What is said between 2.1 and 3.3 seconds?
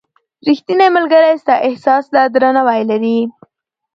ته درناوی لري.